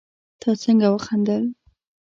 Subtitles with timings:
[0.41, 1.43] تا څنګه وخندل